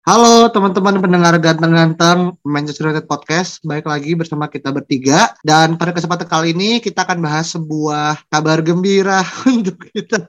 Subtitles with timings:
[0.00, 3.60] Halo teman-teman pendengar ganteng-ganteng Manchester United Podcast.
[3.60, 5.36] Baik lagi bersama kita bertiga.
[5.44, 9.20] Dan pada kesempatan kali ini kita akan bahas sebuah kabar gembira
[9.52, 10.24] untuk kita.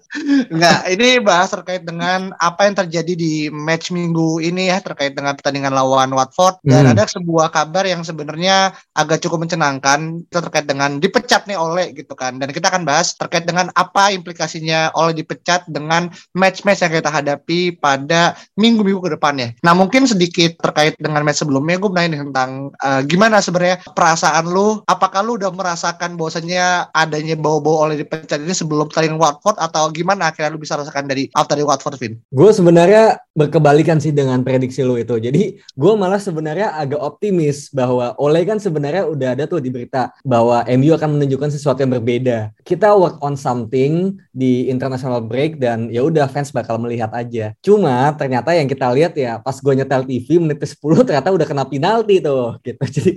[0.51, 5.39] Enggak, ini bahas terkait dengan apa yang terjadi di match minggu ini ya Terkait dengan
[5.39, 6.59] pertandingan lawan Watford.
[6.67, 6.91] Dan Hmm.
[6.91, 12.11] ada sebuah kabar yang sebenarnya agak cukup mencenangkan Itu terkait dengan dipecat nih oleh gitu
[12.11, 12.43] kan.
[12.43, 17.79] Dan kita akan bahas terkait dengan apa implikasinya oleh dipecat dengan match-match yang kita hadapi
[17.79, 19.60] pada minggu-minggu ke depannya.
[19.61, 24.81] Nah mungkin sedikit terkait dengan match sebelumnya gue nanya tentang eh, gimana sebenarnya perasaan lu,
[24.89, 30.33] apakah lu udah merasakan bahwasanya adanya bau-bau oleh dipecat ini sebelum pertandingan Watford atau gimana
[30.33, 32.17] akhirnya lu bisa rasakan dari after di Watford, Vin?
[32.33, 35.21] Gue sebenarnya berkebalikan sih dengan prediksi lo itu.
[35.21, 40.09] Jadi gue malah sebenarnya agak optimis bahwa Ole kan sebenarnya udah ada tuh di berita
[40.25, 42.49] bahwa MU akan menunjukkan sesuatu yang berbeda.
[42.65, 47.53] Kita work on something di international break dan ya udah fans bakal melihat aja.
[47.61, 51.65] Cuma ternyata yang kita lihat ya gue nyetel TV menit ke 10 ternyata udah kena
[51.67, 52.83] penalti tuh gitu.
[53.01, 53.13] Jadi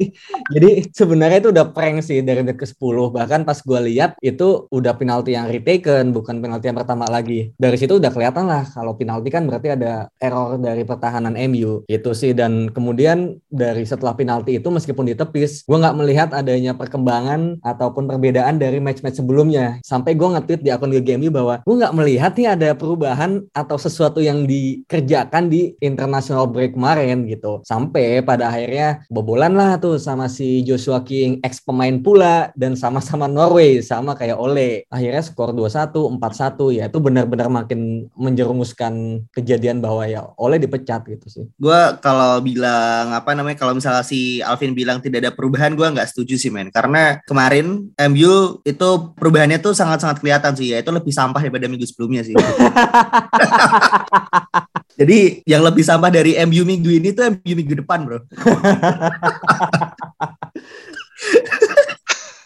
[0.51, 2.81] jadi sebenarnya itu udah prank sih dari menit ke 10.
[3.15, 7.53] Bahkan pas gue lihat itu udah penalti yang retaken bukan penalti yang pertama lagi.
[7.55, 12.11] Dari situ udah kelihatan lah kalau penalti kan berarti ada error dari pertahanan MU itu
[12.17, 18.09] sih dan kemudian dari setelah penalti itu meskipun ditepis gue nggak melihat adanya perkembangan ataupun
[18.09, 22.49] perbedaan dari match-match sebelumnya sampai gue nge-tweet di akun GGMU bahwa gue nggak melihat nih
[22.55, 25.77] ada perubahan atau sesuatu yang dikerjakan di
[26.25, 27.61] international break kemarin gitu.
[27.69, 33.28] Sampai pada akhirnya bobolan lah tuh sama si Joshua King ex pemain pula dan sama-sama
[33.28, 34.88] Norway sama kayak Ole.
[34.88, 41.26] Akhirnya skor 2-1 4-1 ya itu benar-benar makin menjerumuskan kejadian bahwa ya Ole dipecat gitu
[41.28, 41.44] sih.
[41.60, 46.09] Gue kalau bilang apa namanya kalau misalnya si Alvin bilang tidak ada perubahan gue nggak
[46.09, 46.72] setuju sih men.
[46.72, 50.81] Karena kemarin MU itu perubahannya tuh sangat-sangat kelihatan sih ya.
[50.81, 52.34] Itu lebih sampah daripada minggu sebelumnya sih
[54.95, 58.19] jadi yang lebih sampah dari MU minggu ini tuh MU minggu depan bro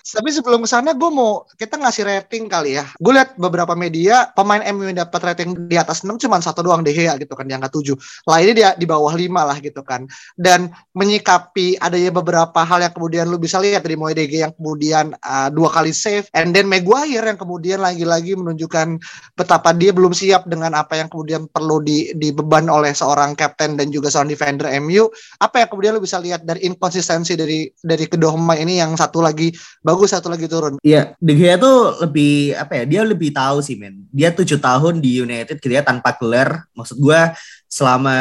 [0.08, 2.88] Tapi sebelum ke sana gue mau kita ngasih rating kali ya.
[2.96, 6.80] Gue lihat beberapa media pemain MU yang dapat rating di atas 6 cuma satu doang
[6.80, 7.92] De Gea gitu kan di angka 7.
[8.24, 10.08] Lainnya dia di bawah 5 lah gitu kan.
[10.32, 15.48] Dan menyikapi adanya beberapa hal yang kemudian lu bisa lihat dari mulai yang kemudian uh,
[15.50, 19.00] dua kali save and then Maguire yang kemudian lagi-lagi menunjukkan
[19.34, 23.90] betapa dia belum siap dengan apa yang kemudian perlu di dibeban oleh seorang kapten dan
[23.92, 25.10] juga seorang defender MU.
[25.42, 29.20] Apa yang kemudian lu bisa lihat dari inkonsistensi dari dari kedua pemain ini yang satu
[29.20, 29.50] lagi
[29.82, 30.78] bagus satu lagi turun.
[30.84, 32.84] Iya, De Gea tuh lebih apa ya?
[32.86, 34.04] Dia lebih tahu sih men.
[34.12, 36.68] Dia tujuh tahun di United gitu ya tanpa gelar.
[36.76, 37.34] Maksud gua
[37.68, 38.16] selama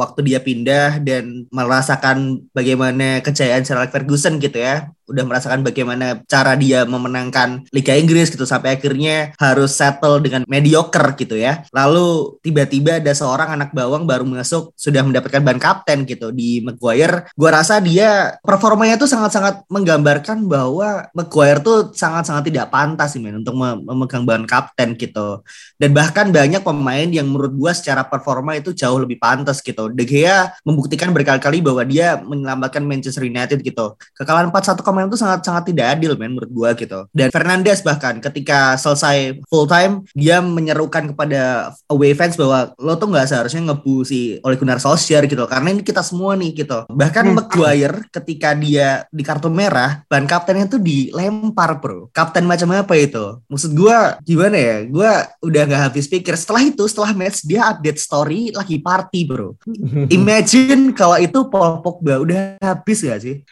[0.00, 4.88] waktu dia pindah dan merasakan bagaimana kejayaan Sir Alex Ferguson gitu ya.
[5.10, 11.18] Udah merasakan bagaimana cara dia memenangkan Liga Inggris gitu sampai akhirnya harus settle dengan mediocre
[11.18, 11.66] gitu ya.
[11.74, 17.26] Lalu tiba-tiba ada seorang anak bawang baru masuk sudah mendapatkan ban kapten gitu di Maguire.
[17.34, 23.42] Gua rasa dia performanya tuh sangat-sangat menggambarkan bahwa Maguire tuh sangat-sangat tidak pantas sih men
[23.42, 25.42] untuk mem- memegang ban kapten gitu.
[25.74, 28.29] Dan bahkan banyak pemain yang menurut gua secara performa
[28.60, 29.88] itu jauh lebih pantas gitu.
[29.88, 33.96] De Gea membuktikan berkali-kali bahwa dia menyelamatkan Manchester United gitu.
[34.14, 37.08] Kekalahan 4-1 kemarin itu sangat-sangat tidak adil men menurut gua gitu.
[37.16, 43.08] Dan Fernandes bahkan ketika selesai full time dia menyerukan kepada away fans bahwa lo tuh
[43.08, 46.84] nggak seharusnya ngebu si Ole Gunnar Solskjaer gitu karena ini kita semua nih gitu.
[46.90, 47.36] Bahkan Hmm.
[47.38, 52.10] Maguire ketika dia di kartu merah ban kaptennya tuh dilempar bro.
[52.12, 53.38] Kapten macam apa itu?
[53.46, 54.76] Maksud gua gimana ya?
[54.90, 56.34] Gua udah nggak habis pikir.
[56.36, 59.56] Setelah itu setelah match dia update story lagi party bro.
[60.10, 63.42] Imagine kalau itu Paul Pogba udah habis gak sih?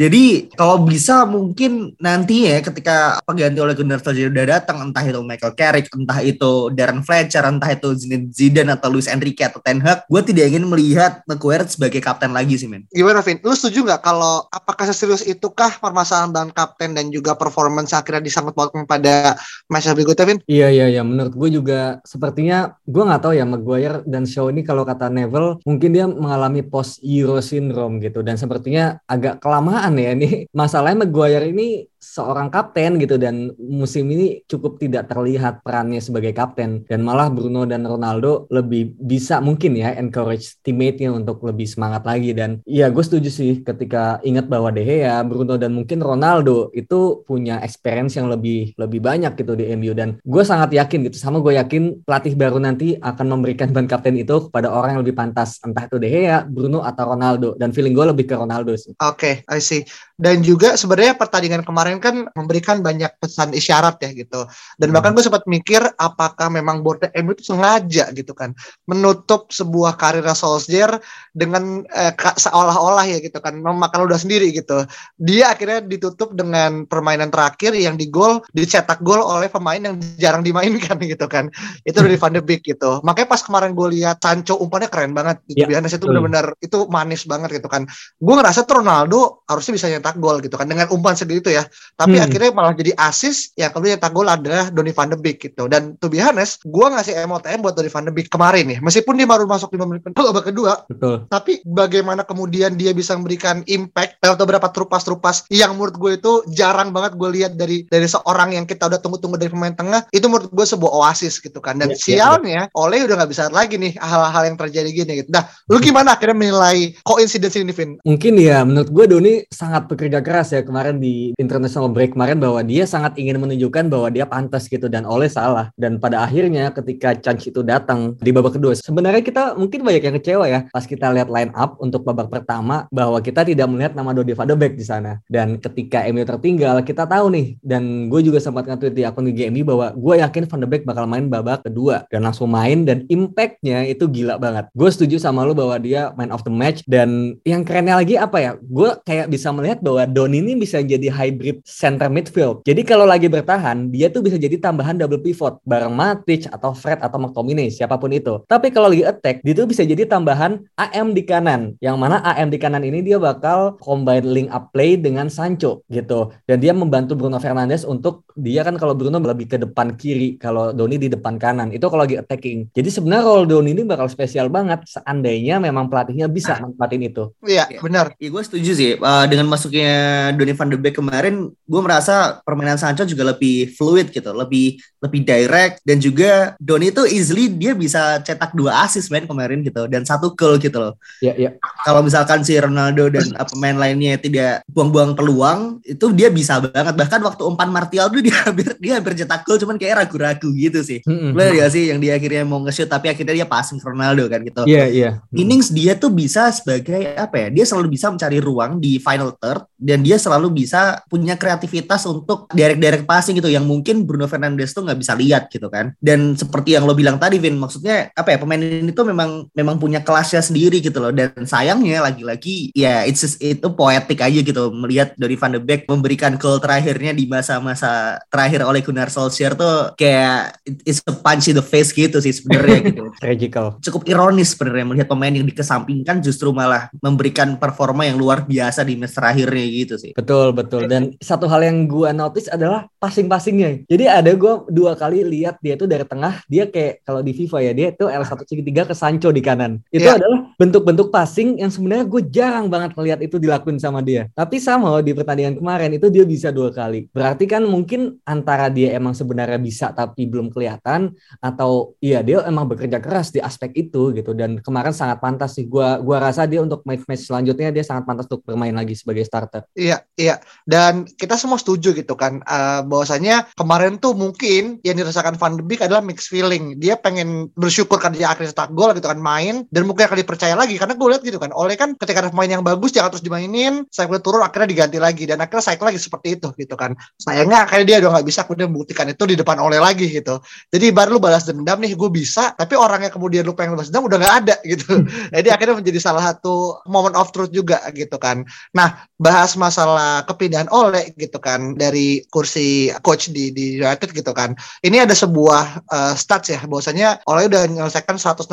[0.00, 5.20] Jadi kalau bisa mungkin nanti ya ketika pengganti oleh Gunnar Solskjaer udah datang entah itu
[5.24, 9.82] Michael Carrick, entah itu Darren Fletcher, entah itu Zinedine Zidane atau Luis Enrique atau Ten
[9.82, 12.86] Hag, gue tidak ingin melihat Maguire sebagai kapten lagi sih men.
[12.92, 13.42] Gimana Vin?
[13.42, 18.54] Lu setuju nggak kalau apakah seserius itukah permasalahan dan kapten dan juga performance akhirnya disangkut
[18.54, 19.34] pautkan pada
[19.66, 20.38] match berikutnya Vin?
[20.46, 24.62] Iya iya iya menurut gue juga sepertinya gue nggak tahu ya Maguire dan Shaw ini
[24.62, 28.20] kalau kata Neville mungkin dia mengalami post Euro syndrome gitu.
[28.20, 30.48] Dan sepertinya agak kelamaan ya ini.
[30.52, 36.84] Masalahnya Maguire ini seorang kapten gitu dan musim ini cukup tidak terlihat perannya sebagai kapten.
[36.84, 42.36] Dan malah Bruno dan Ronaldo lebih bisa mungkin ya encourage teammate-nya untuk lebih semangat lagi.
[42.36, 47.24] Dan ya gue setuju sih ketika ingat bahwa De Gea, Bruno dan mungkin Ronaldo itu
[47.24, 51.40] punya experience yang lebih lebih banyak gitu di MU dan gue sangat yakin gitu sama
[51.40, 55.62] gue yakin pelatih baru nanti akan memberikan ban kapten itu kepada orang yang lebih pantas.
[55.64, 57.56] Entah itu De Gea, Bruno atau Ronaldo.
[57.56, 58.92] Dan feeling gue lebih ke Ronaldo sih.
[59.00, 59.86] Oke, okay, I see.
[60.14, 64.46] Dan juga sebenarnya pertandingan kemarin kan memberikan banyak pesan isyarat ya gitu.
[64.78, 64.94] Dan hmm.
[64.96, 68.54] bahkan gue sempat mikir apakah memang board MU itu sengaja gitu kan
[68.86, 71.00] menutup sebuah karir Solskjaer
[71.34, 74.84] dengan eh, seolah-olah ya gitu kan memakan udah sendiri gitu.
[75.18, 80.42] Dia akhirnya ditutup dengan permainan terakhir yang di gol dicetak gol oleh pemain yang jarang
[80.46, 81.50] dimainkan gitu kan.
[81.82, 83.02] Itu dari Van de Beek gitu.
[83.02, 85.42] Makanya pas kemarin gue lihat Sancho umpannya keren banget.
[85.50, 85.66] Gitu.
[85.66, 87.88] Ya, itu benar-benar itu manis banget gitu kan.
[88.18, 91.66] Gue ngerasa tuh Ronaldo harusnya bisa nyetak gol gitu kan dengan umpan segitu ya.
[91.94, 92.24] Tapi hmm.
[92.26, 95.70] akhirnya malah jadi asis yang kemudian nyetak gol adalah Donny van de Beek gitu.
[95.70, 98.78] Dan to be honest, gue ngasih MOTM buat Donny van de Beek kemarin nih.
[98.82, 100.82] Meskipun dia baru masuk di menit babak kedua.
[100.90, 101.30] Betul.
[101.30, 106.90] Tapi bagaimana kemudian dia bisa memberikan impact atau beberapa terupas-terupas yang menurut gue itu jarang
[106.90, 110.50] banget gue lihat dari dari seorang yang kita udah tunggu-tunggu dari pemain tengah itu menurut
[110.50, 111.78] gue sebuah oasis gitu kan.
[111.78, 112.74] Dan ya, sialnya ya, ya.
[112.74, 115.30] Oleh udah nggak bisa lagi nih hal-hal yang terjadi gini gitu.
[115.30, 117.90] Nah, lu gimana akhirnya menilai koinsidensi ini, Vin?
[118.02, 121.36] Mungkin ya menurut gue Doni sangat bekerja keras ya kemarin di
[121.74, 125.74] international break kemarin bahwa dia sangat ingin menunjukkan bahwa dia pantas gitu dan oleh salah.
[125.74, 130.16] Dan pada akhirnya ketika chance itu datang di babak kedua sebenarnya kita mungkin banyak yang
[130.22, 134.14] kecewa ya pas kita lihat line up untuk babak pertama bahwa kita tidak melihat nama
[134.14, 135.18] Dodi van de Beek di sana.
[135.26, 137.46] Dan ketika MU tertinggal kita tahu nih.
[137.58, 141.10] Dan gue juga sempat nge-tweet di akun GMU bahwa gue yakin van de Beek bakal
[141.10, 142.06] main babak kedua.
[142.06, 144.70] Dan langsung main dan impactnya itu gila banget.
[144.76, 146.86] Gue setuju sama lo bahwa dia main of the match.
[146.86, 148.52] Dan yang kerennya lagi apa ya?
[148.62, 152.60] Gue kayak bisa melihat bahwa Don ini bisa jadi hybrid center midfield.
[152.68, 157.00] Jadi kalau lagi bertahan, dia tuh bisa jadi tambahan double pivot bareng Matic atau Fred
[157.00, 158.44] atau McTominay, siapa pun itu.
[158.44, 161.74] Tapi kalau lagi attack, dia tuh bisa jadi tambahan AM di kanan.
[161.80, 166.30] Yang mana AM di kanan ini dia bakal combine link up play dengan Sancho gitu.
[166.44, 170.70] Dan dia membantu Bruno Fernandes untuk dia kan kalau Bruno lebih ke depan kiri, kalau
[170.76, 171.72] Doni di depan kanan.
[171.72, 172.70] Itu kalau lagi attacking.
[172.76, 176.68] Jadi sebenarnya role Doni ini bakal spesial banget seandainya memang pelatihnya bisa nah.
[176.68, 177.32] manfaatin itu.
[177.40, 178.12] Iya, benar.
[178.20, 178.90] Iya, gue setuju sih.
[179.00, 184.08] Uh, dengan masuknya Donny van de Beek kemarin, gue merasa permainan Sancho juga lebih fluid
[184.12, 189.28] gitu, lebih lebih direct dan juga Donny itu easily dia bisa cetak dua assist main
[189.28, 190.96] kemarin gitu dan satu goal gitu loh.
[191.20, 191.50] Iya, iya.
[191.84, 196.96] Kalau misalkan si Ronaldo dan pemain lainnya tidak buang-buang peluang, itu dia bisa banget.
[196.96, 200.80] Bahkan waktu umpan Martial tuh dia hampir dia hampir cetak gol cuman kayak ragu-ragu gitu
[200.80, 201.04] sih.
[201.04, 201.52] Mm -hmm.
[201.52, 204.62] ya sih yang dia akhirnya mau nge-shoot tapi akhirnya dia passing ke Ronaldo kan gitu.
[204.64, 205.10] Iya, yeah, iya.
[205.28, 205.40] Yeah.
[205.44, 207.48] Innings dia tuh bisa sebagai apa ya?
[207.52, 212.50] Dia selalu bisa mencari ruang di final third dan dia selalu bisa punya kreativitas untuk
[212.52, 215.92] direct-direct passing gitu yang mungkin Bruno Fernandes tuh nggak bisa lihat gitu kan.
[215.98, 219.76] Dan seperti yang lo bilang tadi Vin, maksudnya apa ya pemain ini tuh memang memang
[219.78, 224.70] punya kelasnya sendiri gitu loh dan sayangnya lagi-lagi ya it's just, itu poetik aja gitu
[224.74, 229.94] melihat dari Van de Beek memberikan goal terakhirnya di masa-masa terakhir oleh Gunnar Solskjaer tuh
[229.96, 233.04] kayak it's a punch in the face gitu sih sebenarnya gitu.
[233.22, 233.78] Tragical.
[233.80, 238.94] Cukup ironis sebenarnya melihat pemain yang dikesampingkan justru malah memberikan performa yang luar biasa di
[238.98, 240.12] match terakhirnya gitu sih.
[240.12, 240.86] Betul, betul.
[240.86, 243.88] Dan satu hal yang gue notice adalah passing-passingnya.
[243.88, 247.58] Jadi ada gue dua kali lihat dia tuh dari tengah, dia kayak kalau di FIFA
[247.64, 249.80] ya, dia tuh L1 tiga ke Sancho di kanan.
[249.88, 250.20] Itu yeah.
[250.20, 254.28] adalah bentuk-bentuk passing yang sebenarnya gue jarang banget melihat itu dilakuin sama dia.
[254.36, 257.08] Tapi sama di pertandingan kemarin itu dia bisa dua kali.
[257.10, 262.68] Berarti kan mungkin antara dia emang sebenarnya bisa tapi belum kelihatan atau iya dia emang
[262.68, 265.64] bekerja keras di aspek itu gitu dan kemarin sangat pantas sih.
[265.64, 269.64] Gua gua rasa dia untuk match-match selanjutnya dia sangat pantas untuk bermain lagi sebagai starter.
[269.72, 270.42] Iya, iya.
[270.66, 275.64] Dan kita semua setuju gitu kan uh, bahwasanya kemarin tuh mungkin yang dirasakan Van de
[275.64, 276.78] Beek adalah mixed feeling.
[276.78, 280.54] Dia pengen bersyukur karena dia akhirnya cetak gol gitu kan main dan mungkin akan dipercaya
[280.54, 281.50] lagi karena gue lihat gitu kan.
[281.54, 285.24] Oleh kan ketika ada pemain yang bagus jangan terus dimainin, saya turun akhirnya diganti lagi
[285.26, 286.94] dan akhirnya saya lagi seperti itu gitu kan.
[287.18, 290.40] Sayangnya akhirnya dia udah nggak bisa kemudian membuktikan itu di depan oleh lagi gitu.
[290.70, 293.92] Jadi baru lu balas dendam nih gue bisa, tapi orang yang kemudian lu pengen balas
[293.92, 295.04] dendam udah nggak ada gitu.
[295.34, 298.42] Jadi akhirnya menjadi salah satu moment of truth juga gitu kan.
[298.74, 304.56] Nah bahas masalah kepindahan oleh gitu kan dari kursi coach di di United gitu kan.
[304.80, 308.48] Ini ada sebuah uh, stats ya bahwasanya oleh udah menyelesaikan 168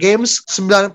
[0.00, 0.94] games, 92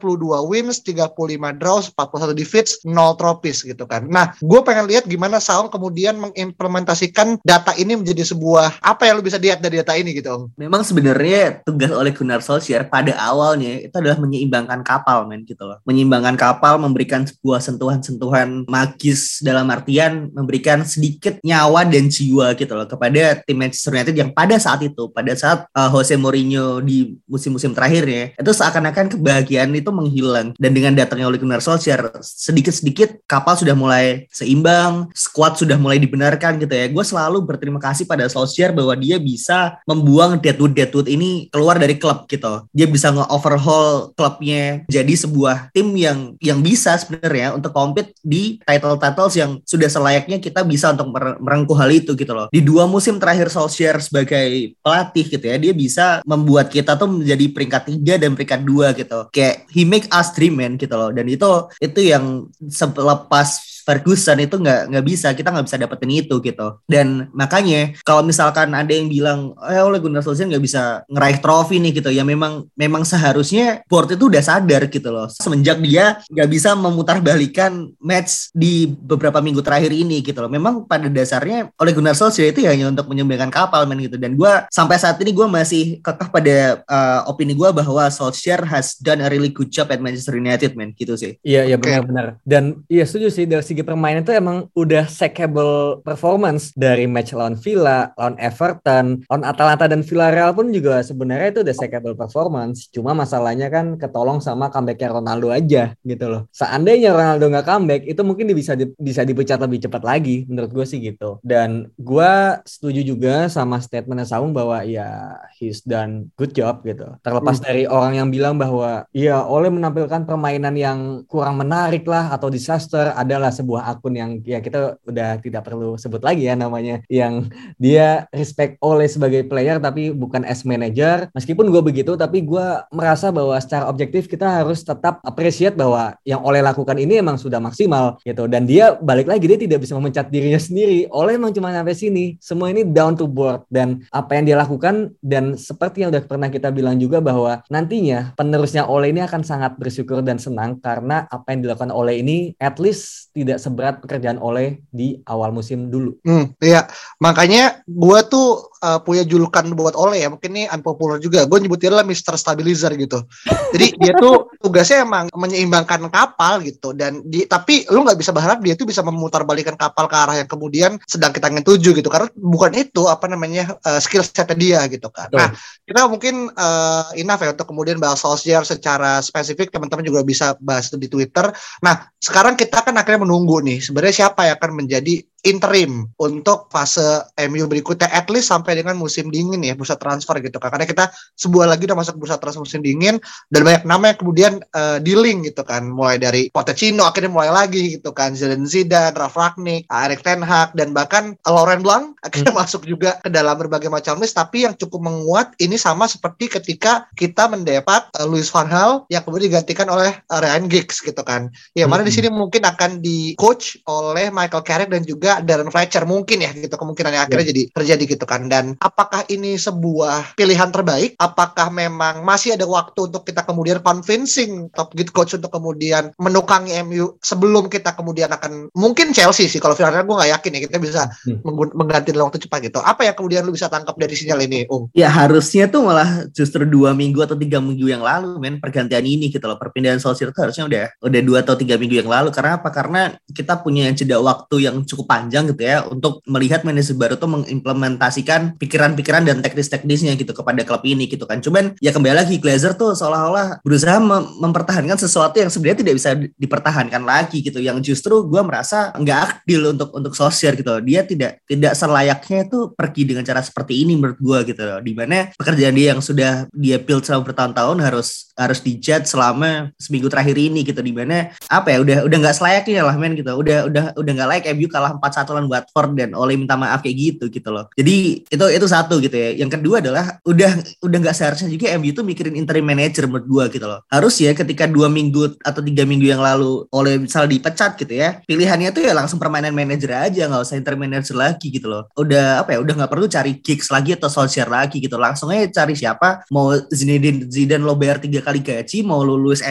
[0.49, 4.07] wins, 35 draws, 41 defeats, 0 trophies gitu kan.
[4.07, 9.23] Nah, gue pengen lihat gimana Saung kemudian mengimplementasikan data ini menjadi sebuah apa yang lu
[9.25, 10.51] bisa lihat dari data ini gitu?
[10.57, 15.79] Memang sebenarnya tugas oleh Gunnar Solskjaer pada awalnya itu adalah menyeimbangkan kapal men gitu loh.
[15.85, 22.87] Menyeimbangkan kapal memberikan sebuah sentuhan-sentuhan magis dalam artian memberikan sedikit nyawa dan jiwa gitu loh
[22.87, 27.71] kepada tim Manchester United yang pada saat itu pada saat uh, Jose Mourinho di musim-musim
[27.71, 33.73] terakhirnya itu seakan-akan kebahagiaan itu menghilang dan dengan datangnya Ole Gunnar Solskjaer sedikit-sedikit kapal sudah
[33.77, 36.89] mulai seimbang, squad sudah mulai dibenarkan gitu ya.
[36.89, 41.97] Gue selalu berterima kasih pada Solskjaer bahwa dia bisa membuang Deadwood Deadwood ini keluar dari
[41.97, 42.65] klub gitu.
[42.73, 49.33] Dia bisa nge-overhaul klubnya jadi sebuah tim yang yang bisa sebenarnya untuk compete di title-titles
[49.37, 51.11] yang sudah selayaknya kita bisa untuk
[51.43, 52.47] merengkuh hal itu gitu loh.
[52.47, 57.45] Di dua musim terakhir Solskjaer sebagai pelatih gitu ya, dia bisa membuat kita tuh menjadi
[57.51, 59.27] peringkat tiga dan peringkat dua gitu.
[59.35, 61.11] Kayak he make us dream man gitu loh.
[61.11, 61.49] Dan itu
[61.83, 66.67] itu yang selepas Ferguson itu nggak nggak bisa kita nggak bisa dapetin itu gitu.
[66.85, 71.81] Dan makanya kalau misalkan ada yang bilang eh oleh Gunnar Solskjaer nggak bisa ngeraih trofi
[71.81, 75.27] nih gitu ya memang memang seharusnya board itu udah sadar gitu loh.
[75.29, 80.51] Semenjak dia nggak bisa memutarbalikan match di beberapa minggu terakhir ini gitu loh.
[80.51, 84.15] Memang pada dasarnya oleh Gunnar Solskjaer itu ya hanya untuk menyembahkan kapal men gitu.
[84.21, 88.99] Dan gue sampai saat ini gue masih kekeh pada uh, opini gue bahwa Solskjaer has
[89.01, 91.39] done a really good job at Manchester United men gitu sih.
[91.41, 92.37] Iya iya benar-benar.
[92.45, 97.55] Dan iya setuju sih dari segi permainan itu emang udah sackable performance dari match lawan
[97.55, 102.91] Villa, lawan Everton, lawan Atalanta dan Villarreal pun juga sebenarnya itu udah sackable performance.
[102.91, 106.41] Cuma masalahnya kan ketolong sama comebacknya Ronaldo aja gitu loh.
[106.51, 110.85] Seandainya Ronaldo nggak comeback, itu mungkin bisa di, bisa dipecat lebih cepat lagi menurut gue
[110.85, 111.39] sih gitu.
[111.39, 112.33] Dan gue
[112.67, 117.07] setuju juga sama statementnya Saung bahwa ya he's done good job gitu.
[117.23, 117.63] Terlepas hmm.
[117.63, 120.99] dari orang yang bilang bahwa ya oleh menampilkan permainan yang
[121.31, 126.25] kurang menarik lah atau disaster adalah sebuah akun yang ya kita udah tidak perlu sebut
[126.25, 131.29] lagi ya namanya yang dia respect oleh sebagai player tapi bukan as manager.
[131.37, 136.41] Meskipun gue begitu tapi gue merasa bahwa secara objektif kita harus tetap appreciate bahwa yang
[136.41, 138.47] oleh lakukan ini emang sudah maksimal gitu.
[138.47, 141.05] Dan dia balik lagi dia tidak bisa memecat dirinya sendiri.
[141.11, 142.25] Oleh emang cuma sampai sini.
[142.39, 143.67] Semua ini down to board.
[143.67, 148.33] Dan apa yang dia lakukan dan seperti yang udah pernah kita bilang juga bahwa nantinya
[148.39, 152.79] penerusnya oleh ini akan sangat bersyukur dan senang karena apa yang dilakukan oleh ini at
[152.79, 156.15] least tidak seberat pekerjaan oleh di awal musim dulu.
[156.23, 156.87] Hmm, iya.
[157.19, 160.29] Makanya gue tuh uh, punya julukan buat oleh ya.
[160.33, 161.45] Mungkin ini unpopular juga.
[161.45, 162.35] Gue nyebutnya adalah Mr.
[162.35, 163.23] Stabilizer gitu.
[163.71, 166.91] Jadi dia tuh tugasnya emang menyeimbangkan kapal gitu.
[166.91, 170.49] Dan di, tapi lu nggak bisa berharap dia tuh bisa memutarbalikan kapal ke arah yang
[170.49, 172.09] kemudian sedang kita ingin tuju gitu.
[172.09, 175.29] Karena bukan itu apa namanya uh, skill setnya dia gitu kan.
[175.31, 175.53] Nah
[175.85, 179.69] kita mungkin uh, enough ya untuk kemudian bahas Solskjaer secara spesifik.
[179.71, 181.53] Teman-teman juga bisa bahas itu di Twitter.
[181.85, 187.25] Nah sekarang kita kan akhirnya menunggu nih sebenarnya siapa yang akan menjadi interim untuk fase
[187.49, 190.69] MU berikutnya at least sampai dengan musim dingin ya bursa transfer gitu kan.
[190.69, 193.17] Karena kita sebuah lagi udah masuk bursa transfer musim dingin
[193.49, 195.89] dan banyak nama yang kemudian uh, dealing gitu kan.
[195.89, 198.37] Mulai dari Pochettino akhirnya mulai lagi gitu kan.
[198.37, 202.61] Zidane Zidane, Ralf Rangnick, Erik Ten Hag dan bahkan Laurent Blanc akhirnya hmm.
[202.61, 204.37] masuk juga ke dalam berbagai macam list.
[204.37, 209.25] Tapi yang cukup menguat ini sama seperti ketika kita mendapat uh, Luis van Gaal yang
[209.25, 211.49] kemudian digantikan oleh uh, Ryan Giggs gitu kan.
[211.73, 212.09] Ya mana hmm.
[212.09, 216.51] di sini mungkin akan di coach oleh Michael Carrick dan juga Darren Fletcher mungkin ya
[216.51, 217.51] gitu kemungkinan yang akhirnya yeah.
[217.55, 223.07] jadi terjadi gitu kan dan apakah ini sebuah pilihan terbaik apakah memang masih ada waktu
[223.07, 228.67] untuk kita kemudian convincing top good coach untuk kemudian menukangi MU sebelum kita kemudian akan
[228.75, 231.45] mungkin Chelsea sih kalau Villarreal gue nggak yakin ya kita bisa hmm.
[231.77, 234.87] mengganti dalam waktu cepat gitu apa yang kemudian lu bisa tangkap dari sinyal ini Um?
[234.95, 239.27] Ya harusnya tuh malah justru dua minggu atau tiga minggu yang lalu men pergantian ini
[239.27, 242.57] gitu loh perpindahan Solskjaer itu harusnya udah udah dua atau tiga minggu yang lalu karena
[242.57, 243.01] apa karena
[243.35, 247.29] kita punya jeda waktu yang cukup panjang panjang gitu ya untuk melihat manajer baru tuh
[247.29, 251.37] mengimplementasikan pikiran-pikiran dan teknis-teknisnya gitu kepada klub ini gitu kan.
[251.37, 256.09] Cuman ya kembali lagi Glazer tuh seolah-olah berusaha mem mempertahankan sesuatu yang sebenarnya tidak bisa
[256.17, 257.61] dipertahankan lagi gitu.
[257.61, 260.73] Yang justru gue merasa nggak adil untuk untuk sosial gitu.
[260.81, 264.63] Dia tidak tidak selayaknya itu pergi dengan cara seperti ini menurut gue gitu.
[264.81, 270.09] Di mana pekerjaan dia yang sudah dia build selama bertahun-tahun harus harus dijat selama seminggu
[270.09, 270.81] terakhir ini gitu.
[270.81, 273.29] Di mana apa ya udah udah nggak selayaknya lah men gitu.
[273.37, 276.81] Udah udah udah nggak layak MU kalah 4 satu lawan Watford dan oleh minta maaf
[276.81, 277.67] kayak gitu gitu loh.
[277.75, 279.35] Jadi itu itu satu gitu ya.
[279.35, 280.51] Yang kedua adalah udah
[280.83, 283.83] udah nggak seharusnya juga MU tuh mikirin interim manager menurut gua gitu loh.
[283.91, 288.19] Harus ya ketika dua minggu atau tiga minggu yang lalu oleh misal dipecat gitu ya,
[288.25, 291.87] pilihannya tuh ya langsung permainan manager aja nggak usah interim manager lagi gitu loh.
[291.95, 292.59] Udah apa ya?
[292.63, 294.95] Udah nggak perlu cari kicks lagi atau Solskjaer lagi gitu.
[294.95, 299.41] Langsung aja cari siapa mau Zinedine Zidane lo bayar tiga kali gaji, mau lu Luis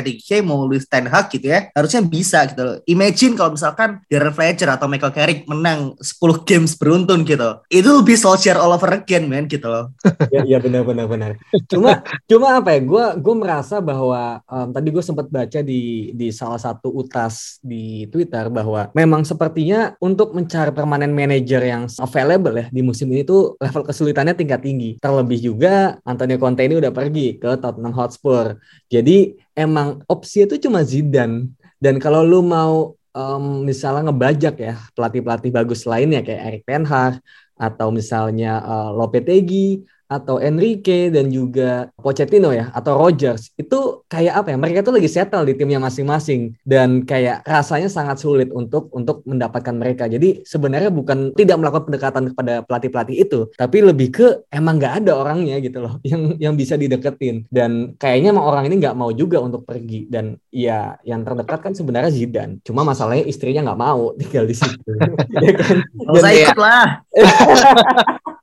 [0.44, 1.68] mau Luis Ten Hag gitu ya.
[1.74, 2.76] Harusnya bisa gitu loh.
[2.86, 7.58] Imagine kalau misalkan Darren Fletcher atau Michael Carrick menang 10 games beruntun gitu.
[7.66, 9.90] Itu lebih Solskjaer all over again, man, gitu loh.
[10.34, 11.30] ya, ya benar benar benar.
[11.66, 12.80] Cuma cuma apa ya?
[12.86, 18.06] Gue gue merasa bahwa um, tadi gue sempat baca di di salah satu utas di
[18.08, 23.58] Twitter bahwa memang sepertinya untuk mencari permanen manager yang available ya di musim ini tuh
[23.58, 24.90] level kesulitannya tingkat tinggi.
[25.02, 28.54] Terlebih juga Antonio Conte ini udah pergi ke Tottenham Hotspur.
[28.86, 35.50] Jadi emang opsi itu cuma Zidane dan kalau lu mau um, misalnya ngebajak ya pelatih-pelatih
[35.50, 37.14] bagus lainnya kayak Erik Ten Hag
[37.60, 44.48] atau misalnya uh, Lopetegui atau Enrique dan juga Pochettino ya atau Rogers itu kayak apa
[44.50, 49.22] ya mereka tuh lagi settle di timnya masing-masing dan kayak rasanya sangat sulit untuk untuk
[49.22, 50.10] mendapatkan mereka.
[50.10, 55.12] Jadi sebenarnya bukan tidak melakukan pendekatan kepada pelatih-pelatih itu tapi lebih ke emang nggak ada
[55.14, 57.46] orangnya gitu loh yang yang bisa dideketin.
[57.46, 60.10] Dan kayaknya emang orang ini nggak mau juga untuk pergi.
[60.10, 64.90] Dan ya yang terdekat kan sebenarnya Zidane cuma masalahnya istrinya nggak mau tinggal di situ.
[65.40, 65.80] Ya kan?
[66.10, 67.00] Usah ikut lah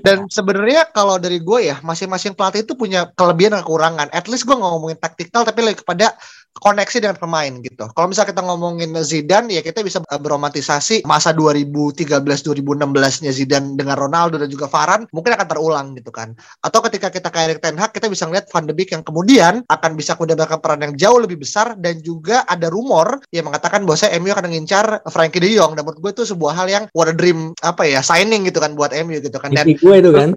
[0.00, 4.08] Dan sebenarnya kalau dari gue ya, masing-masing pelatih itu punya kelebihan dan kekurangan.
[4.12, 6.14] At least gue ngomongin taktikal, tapi lebih kepada
[6.60, 7.84] koneksi dengan pemain gitu.
[7.92, 14.48] Kalau misalnya kita ngomongin Zidane ya kita bisa beromantisasi masa 2013-2016-nya Zidane dengan Ronaldo dan
[14.48, 16.32] juga Varane mungkin akan terulang gitu kan.
[16.64, 19.62] Atau ketika kita ke Erik Ten Hag kita bisa ngeliat Van de Beek yang kemudian
[19.68, 23.98] akan bisa mendapatkan peran yang jauh lebih besar dan juga ada rumor yang mengatakan bahwa
[24.00, 27.10] saya MU akan mengincar Frankie De Jong dan menurut gue itu sebuah hal yang what
[27.10, 30.32] a dream apa ya signing gitu kan buat MU gitu kan dan gue itu kan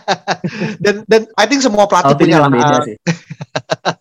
[0.84, 2.50] dan dan I think semua pelatih punya lah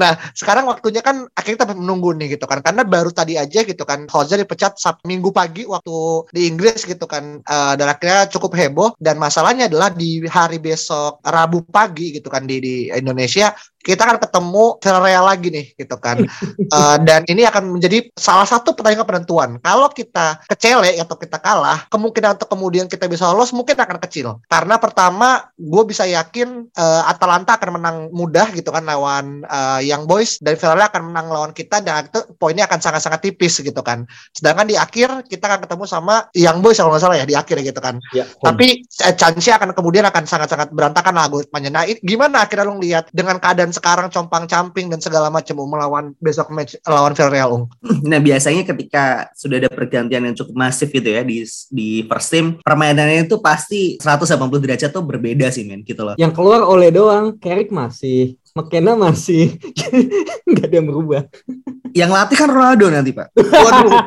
[0.00, 2.60] nah sekarang waktunya kan akhirnya kita menunggu nih gitu kan.
[2.64, 7.04] Karena baru tadi aja gitu kan Hozer dipecat Sabtu minggu pagi waktu di Inggris gitu
[7.04, 7.44] kan.
[7.44, 8.90] Uh, dan akhirnya cukup heboh.
[8.96, 14.20] Dan masalahnya adalah di hari besok Rabu pagi gitu kan di di Indonesia kita akan
[14.20, 16.20] ketemu Villarreal lagi nih gitu kan.
[16.68, 19.56] Uh, dan ini akan menjadi salah satu pertandingan penentuan.
[19.64, 24.44] Kalau kita kecele atau kita kalah kemungkinan untuk kemudian kita bisa lolos mungkin akan kecil.
[24.44, 30.06] Karena pertama gue bisa yakin uh, Atalanta akan menang mudah gitu kan lawan uh, Young
[30.06, 34.06] Boys dan Villarreal akan menang lawan kita dan itu poinnya akan sangat-sangat tipis gitu kan.
[34.30, 37.56] Sedangkan di akhir kita akan ketemu sama Young Boys kalau nggak salah ya di akhir
[37.66, 37.98] gitu kan.
[38.14, 42.78] Ya, tapi uh, chance akan kemudian akan sangat-sangat berantakan lah gue nah gimana akhirnya lo
[42.78, 47.64] lihat dengan keadaan sekarang compang-camping dan segala macam melawan besok match lawan Villarreal Ung.
[48.06, 52.46] Nah biasanya ketika sudah ada pergantian yang cukup masif gitu ya di di first team
[52.62, 56.14] permainannya itu pasti 180 derajat tuh berbeda sih men gitu loh.
[56.20, 59.54] Yang keluar oleh doang, Carrick masih, McKenna masih,
[60.50, 61.22] nggak ada yang berubah.
[61.94, 63.30] Yang latih kan Ronaldo nanti pak.
[63.36, 63.92] Waduh.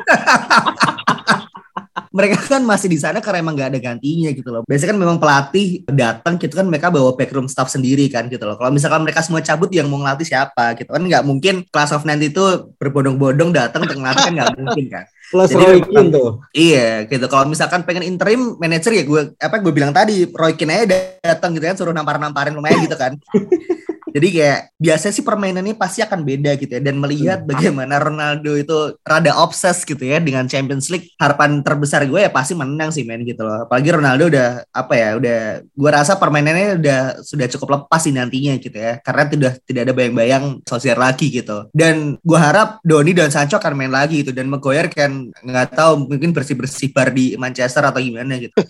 [2.14, 4.62] mereka kan masih di sana karena emang gak ada gantinya gitu loh.
[4.70, 8.54] Biasanya kan memang pelatih datang gitu kan mereka bawa backroom staff sendiri kan gitu loh.
[8.54, 12.06] Kalau misalkan mereka semua cabut yang mau ngelatih siapa gitu kan nggak mungkin class of
[12.06, 15.04] nanti itu berbondong-bondong datang untuk ngelatih kan nggak mungkin kan.
[15.34, 16.30] Plus Jadi Roy Keane tuh.
[16.54, 17.26] Iya gitu.
[17.26, 21.50] Kalau misalkan pengen interim manager ya gue apa gue bilang tadi Roy Keane aja datang
[21.58, 23.18] gitu kan suruh nampar-namparin lumayan gitu kan.
[24.14, 27.50] Jadi kayak biasanya sih permainannya pasti akan beda gitu ya dan melihat hmm.
[27.50, 31.10] bagaimana Ronaldo itu rada obses gitu ya dengan Champions League.
[31.18, 33.66] Harapan terbesar gue ya pasti menang sih main gitu loh.
[33.66, 38.54] Apalagi Ronaldo udah apa ya udah gue rasa permainannya udah sudah cukup lepas sih nantinya
[38.62, 39.02] gitu ya.
[39.02, 41.66] Karena tidak tidak ada bayang-bayang sosial lagi gitu.
[41.74, 46.06] Dan gue harap Doni dan Sancho akan main lagi gitu dan Maguire kan nggak tahu
[46.06, 48.54] mungkin bersih-bersih bar di Manchester atau gimana gitu.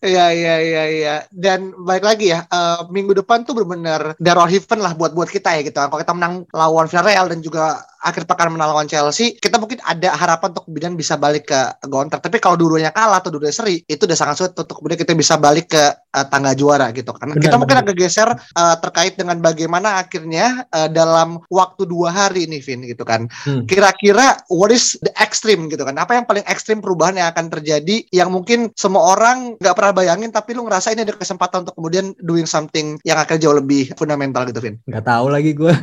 [0.00, 1.16] Iya iya iya iya.
[1.28, 5.52] Dan baik lagi ya uh, minggu depan tuh benar-benar moral heaven lah buat buat kita
[5.52, 5.76] ya gitu.
[5.76, 10.16] Kalau kita menang lawan Villarreal dan juga akhir pekan menang lawan Chelsea, kita mungkin ada
[10.16, 12.16] harapan untuk kemudian bisa balik ke Gonter.
[12.16, 15.36] Tapi kalau dua kalah atau dua seri, itu udah sangat sulit untuk kemudian kita bisa
[15.36, 17.10] balik ke uh, tangga juara gitu.
[17.14, 22.10] Karena benar, kita mungkin agak geser uh, terkait dengan bagaimana akhirnya uh, dalam waktu dua
[22.10, 23.26] hari ini, Vin gitu kan.
[23.46, 23.64] Hmm.
[23.66, 25.96] Kira-kira what is the extreme gitu kan?
[25.98, 30.30] Apa yang paling ekstrim perubahan yang akan terjadi yang mungkin semua orang nggak pernah bayangin,
[30.34, 34.46] tapi lu ngerasa ini ada kesempatan untuk kemudian doing something yang akan jauh lebih fundamental
[34.46, 34.76] gitu, Vin?
[34.86, 35.74] Nggak tahu lagi gue.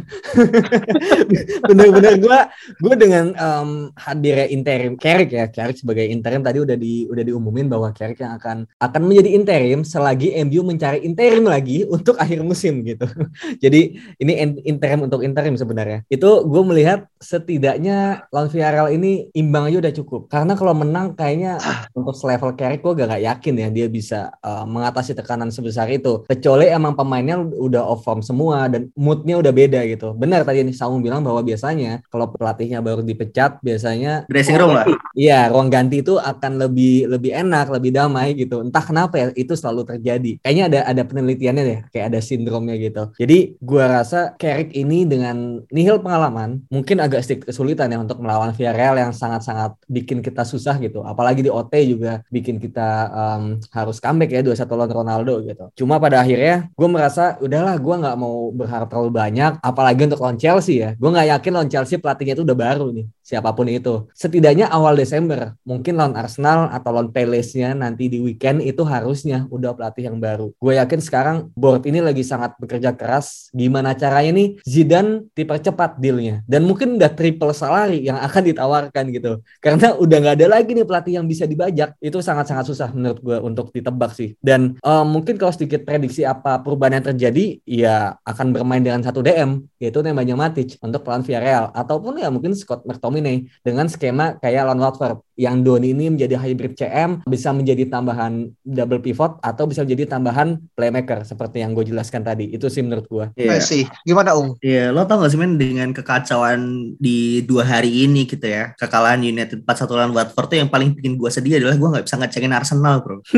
[1.69, 2.39] Bener-bener gue
[2.83, 7.67] gue dengan um, hadirnya interim Carrick ya Carrick sebagai interim tadi udah di udah diumumin
[7.69, 12.81] bahwa Carrick yang akan akan menjadi interim selagi MU mencari interim lagi untuk akhir musim
[12.81, 13.05] gitu.
[13.63, 14.33] Jadi ini
[14.65, 16.01] interim untuk interim sebenarnya.
[16.09, 20.21] Itu gue melihat setidaknya lawan Villarreal ini imbang aja udah cukup.
[20.31, 21.61] Karena kalau menang kayaknya
[21.93, 26.25] untuk selevel Carrick gue gak, gak yakin ya dia bisa uh, mengatasi tekanan sebesar itu.
[26.25, 30.15] Kecuali emang pemainnya udah off form semua dan moodnya udah beda gitu.
[30.17, 34.87] Benar tadi nih Saung bilang bahwa biasanya kalau pelatihnya baru dipecat biasanya dressing room lah.
[35.17, 38.63] Iya, ruang ganti itu akan lebih lebih enak, lebih damai gitu.
[38.63, 40.31] Entah kenapa ya itu selalu terjadi terjadi.
[40.39, 43.03] Kayaknya ada ada penelitiannya deh, kayak ada sindromnya gitu.
[43.19, 48.55] Jadi gua rasa Carrick ini dengan nihil pengalaman mungkin agak sedikit kesulitan ya untuk melawan
[48.55, 51.03] Villarreal yang sangat-sangat bikin kita susah gitu.
[51.03, 53.43] Apalagi di OT juga bikin kita um,
[53.75, 55.65] harus comeback ya 2-1 lawan Ronaldo gitu.
[55.83, 60.39] Cuma pada akhirnya gue merasa udahlah gue nggak mau berharap terlalu banyak apalagi untuk lawan
[60.39, 60.89] Chelsea ya.
[60.95, 64.07] Gue nggak yakin lawan Chelsea pelatihnya itu udah baru nih siapa pun itu.
[64.15, 69.75] Setidaknya awal Desember, mungkin lawan Arsenal atau lawan Palace-nya nanti di weekend itu harusnya udah
[69.75, 70.53] pelatih yang baru.
[70.61, 73.49] Gue yakin sekarang board ini lagi sangat bekerja keras.
[73.55, 76.45] Gimana caranya nih Zidane dipercepat dealnya.
[76.45, 79.41] Dan mungkin udah triple salary yang akan ditawarkan gitu.
[79.63, 81.97] Karena udah nggak ada lagi nih pelatih yang bisa dibajak.
[81.99, 84.37] Itu sangat-sangat susah menurut gue untuk ditebak sih.
[84.39, 89.21] Dan um, mungkin kalau sedikit prediksi apa perubahan yang terjadi, ya akan bermain dengan satu
[89.21, 91.73] DM, yaitu namanya Matic untuk pelan Villarreal.
[91.73, 96.73] Ataupun ya mungkin Scott McTominay dengan skema kayak lawan Watford yang Doni ini menjadi hybrid
[96.73, 102.25] CM bisa menjadi tambahan double pivot atau bisa menjadi tambahan playmaker seperti yang gue jelaskan
[102.25, 103.25] tadi itu sih menurut gue.
[103.37, 103.61] Iya yeah.
[103.61, 103.83] sih.
[104.01, 104.57] Gimana Ung?
[104.65, 108.73] Iya, yeah, lo tau gak sih men dengan kekacauan di dua hari ini gitu ya
[108.81, 112.17] kekalahan United 4-1 lawan Watford tuh yang paling bikin gue sedih adalah gue nggak bisa
[112.17, 113.21] ngecengin Arsenal bro.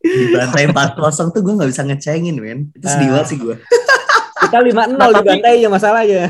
[0.00, 0.96] di bantai 4-0
[1.28, 2.72] tuh gue nggak bisa ngecengin men.
[2.72, 3.20] Itu sedih uh.
[3.20, 3.56] banget sih gue.
[4.44, 6.24] Kita 5-0 nah, di bantai ya masalahnya.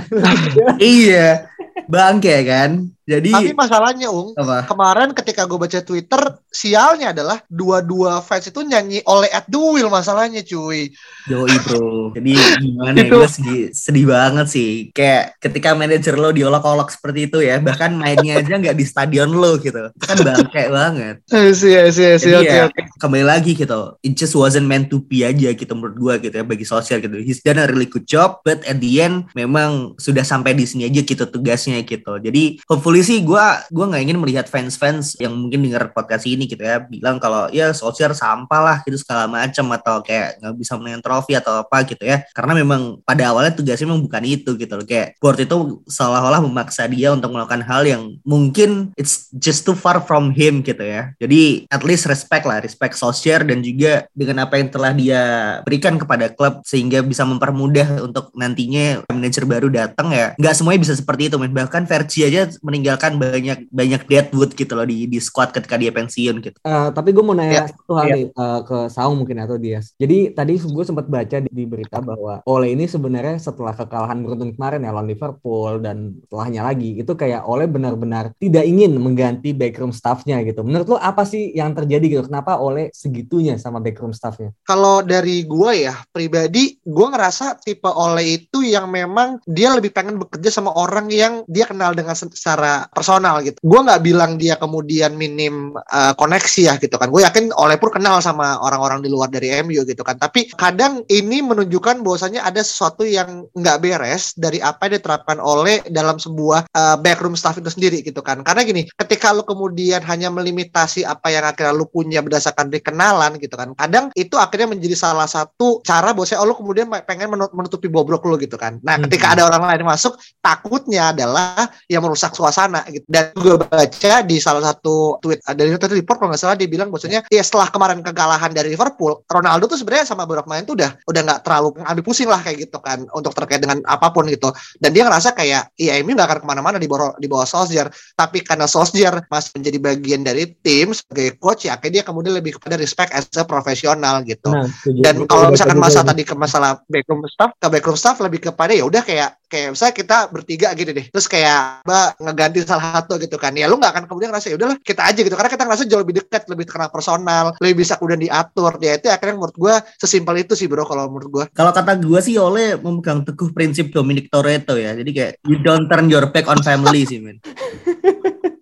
[0.82, 1.46] iya.
[1.86, 2.90] Bangke kan.
[3.04, 4.64] Jadi Tapi masalahnya Ung, apa?
[4.64, 9.92] kemarin ketika gue baca Twitter, sialnya adalah dua-dua fans itu nyanyi oleh at the wheel
[9.92, 10.88] masalahnya cuy.
[11.28, 12.08] Yoi bro.
[12.16, 12.32] Jadi
[12.64, 14.70] gimana ya, gue sedih, sedih banget sih.
[14.96, 19.60] Kayak ketika manajer lo diolok-olok seperti itu ya, bahkan mainnya aja nggak di stadion lo
[19.60, 19.92] gitu.
[19.92, 21.16] Itu kan bangke banget.
[21.28, 22.64] Iya, iya, iya, oke, ya,
[22.96, 26.44] Kembali lagi gitu, it just wasn't meant to be aja gitu menurut gue gitu ya,
[26.46, 27.20] bagi sosial gitu.
[27.20, 30.88] He's done a really good job, but at the end memang sudah sampai di sini
[30.88, 32.16] aja gitu tugasnya gitu.
[32.16, 36.46] Jadi hopefully hopefully sih gue gua nggak ingin melihat fans-fans yang mungkin dengar podcast ini
[36.46, 40.78] gitu ya bilang kalau ya sosial sampah lah gitu segala macam atau kayak nggak bisa
[40.78, 42.22] menang trofi atau apa gitu ya.
[42.30, 46.86] Karena memang pada awalnya tugasnya memang bukan itu gitu loh kayak board itu seolah-olah memaksa
[46.86, 51.10] dia untuk melakukan hal yang mungkin it's just too far from him gitu ya.
[51.18, 55.22] Jadi at least respect lah respect sosial dan juga dengan apa yang telah dia
[55.66, 60.38] berikan kepada klub sehingga bisa mempermudah untuk nantinya manajer baru datang ya.
[60.38, 61.50] Nggak semuanya bisa seperti itu men.
[61.50, 65.88] Bahkan Verci aja meninggal meninggalkan banyak banyak deadwood gitu loh di di squad ketika dia
[65.88, 66.58] pensiun gitu.
[66.60, 67.68] Uh, tapi gue mau nanya yeah.
[67.72, 68.16] satu hal yeah.
[68.20, 69.80] nih uh, ke Saung mungkin atau dia.
[69.96, 74.52] Jadi tadi gue sempat baca di, di berita bahwa Ole ini sebenarnya setelah kekalahan beruntun
[74.52, 79.96] kemarin ya lawan Liverpool dan setelahnya lagi itu kayak Ole benar-benar tidak ingin mengganti backroom
[79.96, 80.60] staffnya gitu.
[80.60, 82.22] Menurut lo apa sih yang terjadi gitu?
[82.28, 84.52] Kenapa Ole segitunya sama backroom staffnya?
[84.68, 90.20] Kalau dari gue ya pribadi, gue ngerasa tipe Ole itu yang memang dia lebih pengen
[90.20, 93.58] bekerja sama orang yang dia kenal dengan secara personal gitu.
[93.62, 97.08] Gue nggak bilang dia kemudian minim uh, koneksi ya gitu kan.
[97.10, 100.18] Gue yakin Oleh pun kenal sama orang-orang di luar dari MU gitu kan.
[100.18, 105.84] Tapi kadang ini menunjukkan bahwasanya ada sesuatu yang nggak beres dari apa yang diterapkan oleh
[105.92, 108.40] dalam sebuah uh, backroom staff itu sendiri gitu kan.
[108.42, 113.36] Karena gini, ketika lu kemudian hanya melimitasi apa yang akhirnya lu punya berdasarkan dari kenalan
[113.38, 113.76] gitu kan.
[113.76, 118.40] Kadang itu akhirnya menjadi salah satu cara bahwasanya oh, lu kemudian pengen menutupi bobrok lu
[118.40, 118.80] gitu kan.
[118.80, 119.34] Nah, ketika hmm.
[119.38, 123.04] ada orang lain masuk, takutnya adalah yang merusak suasana sana gitu.
[123.04, 126.88] Dan gue baca di salah satu tweet dari Twitter Report kalau nggak salah dia bilang
[126.88, 130.96] maksudnya ya setelah kemarin kegalahan dari Liverpool, Ronaldo tuh sebenarnya sama beberapa main tuh udah
[131.04, 134.48] udah nggak terlalu ambil pusing lah kayak gitu kan untuk terkait dengan apa pun gitu.
[134.80, 137.92] Dan dia ngerasa kayak ya ini nggak akan ke mana-mana di bawah di bawah Solskjaer.
[138.16, 142.56] Tapi karena Solskjaer masih menjadi bagian dari tim sebagai coach ya, kayak dia kemudian lebih
[142.56, 144.48] kepada respect as a profesional gitu.
[144.48, 148.72] Nah, Dan kalau misalkan masa tadi ke masalah backroom staff, ke backroom staff lebih kepada
[148.72, 151.06] ya udah kayak kayak misalnya kita bertiga gitu deh.
[151.06, 154.50] Terus kayak mbak ngeganti ganti salah satu gitu kan ya lu nggak akan kemudian ngerasa
[154.50, 155.34] ya udahlah kita aja gitu.
[155.38, 158.72] Karena kita ngerasa jauh lebih dekat lebih kenal personal lebih bisa kemudian diatur.
[158.82, 162.18] Ya itu akhirnya menurut gue sesimpel itu sih bro kalau menurut gue kalau kata gue
[162.18, 164.98] sih oleh memegang teguh prinsip Dominic Toretto ya.
[164.98, 167.38] Jadi kayak you don't turn your back on family sih men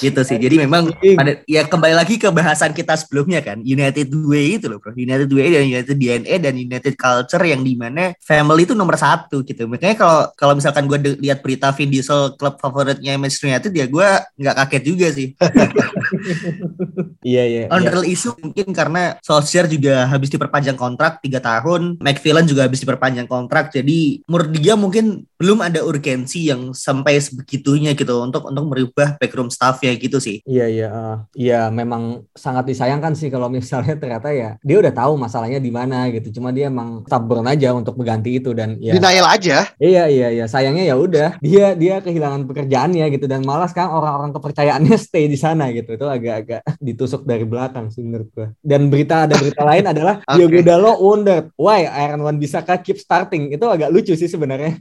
[0.00, 0.36] gitu sih.
[0.40, 4.78] Jadi memang ada ya kembali lagi ke bahasan kita sebelumnya kan United Way itu loh
[4.80, 4.92] bro.
[4.96, 9.44] United Way dan United DNA dan United Culture yang di mana family itu nomor satu
[9.44, 9.68] gitu.
[9.68, 14.08] Makanya kalau kalau misalkan gue lihat berita Vin Diesel klub favoritnya Manchester United ya gue
[14.40, 15.28] nggak kaget juga sih.
[17.24, 17.62] Iya iya.
[17.72, 22.84] On real issue mungkin karena Solskjaer juga habis diperpanjang kontrak tiga tahun, McVillan juga habis
[22.84, 23.72] diperpanjang kontrak.
[23.72, 29.48] Jadi menurut dia mungkin belum ada urgensi yang sampai sebegitunya gitu untuk untuk merubah backroom
[29.48, 30.38] staff staffnya gitu sih.
[30.46, 35.18] Iya iya, uh, iya memang sangat disayangkan sih kalau misalnya ternyata ya dia udah tahu
[35.18, 36.38] masalahnya di mana gitu.
[36.38, 38.94] Cuma dia emang stubborn aja untuk mengganti itu dan ya.
[38.94, 39.66] Denial aja.
[39.82, 44.30] Iya iya iya, sayangnya ya udah dia dia kehilangan pekerjaannya gitu dan malas kan orang-orang
[44.30, 45.98] kepercayaannya stay di sana gitu.
[45.98, 48.48] Itu agak-agak ditusuk dari belakang sih menurut gua.
[48.62, 50.38] Dan berita ada berita lain adalah okay.
[50.38, 53.50] Diogo Dalo wondered why Iron One Bisaka keep starting.
[53.50, 54.78] Itu agak lucu sih sebenarnya.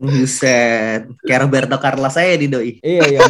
[0.00, 2.80] Buset, kayak Roberto Carlos saya di doi.
[2.80, 3.20] iya iya.